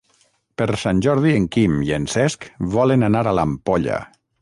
Per 0.61 0.65
Sant 0.83 1.01
Jordi 1.07 1.35
en 1.41 1.45
Quim 1.57 1.77
i 1.89 1.93
en 1.99 2.09
Cesc 2.17 2.51
volen 2.79 3.11
anar 3.11 3.25
a 3.33 3.39
l'Ampolla. 3.41 4.05